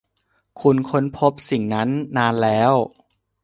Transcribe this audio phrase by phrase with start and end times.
[0.61, 2.73] คุณค้นพบสิ่งนั้นนานแล้ว